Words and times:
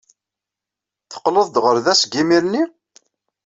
Teqqleḍ-d 1.11 1.55
ɣer 1.63 1.77
da 1.85 1.93
seg 2.01 2.11
yimir-nni? 2.17 2.63